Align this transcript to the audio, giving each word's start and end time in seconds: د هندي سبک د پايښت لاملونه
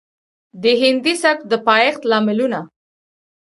د 0.63 0.63
هندي 0.81 1.13
سبک 1.23 1.37
د 1.51 1.53
پايښت 1.67 2.01
لاملونه 2.11 2.59